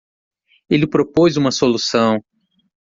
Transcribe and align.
Ele 0.67 0.87
propôs 0.87 1.37
uma 1.37 1.51
solução. 1.51 2.17